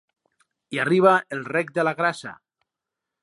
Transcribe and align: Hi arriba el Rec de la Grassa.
Hi 0.75 0.79
arriba 0.83 1.11
el 1.37 1.45
Rec 1.51 1.71
de 1.77 1.85
la 1.87 1.95
Grassa. 2.01 2.33